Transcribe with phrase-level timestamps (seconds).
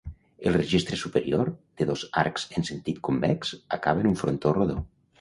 [0.51, 1.51] El registre superior,
[1.83, 4.85] de dos arcs en sentit convex, acaba en un frontó rodó.